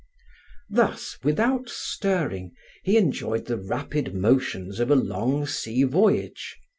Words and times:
Thus, 0.71 1.19
without 1.23 1.69
stirring, 1.69 2.55
he 2.81 2.97
enjoyed 2.97 3.45
the 3.45 3.59
rapid 3.59 4.15
motions 4.15 4.79
of 4.79 4.89
a 4.89 4.95
long 4.95 5.45
sea 5.45 5.83
voyage. 5.83 6.57